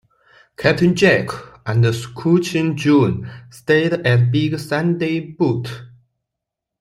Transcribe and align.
Captain 0.57 0.95
Jack 0.95 1.29
and 1.63 1.85
Schonchin 1.85 2.75
John 2.75 3.31
stayed 3.51 3.93
at 3.93 4.31
Big 4.31 4.57
Sandy 4.57 5.19
Butte. 5.19 5.69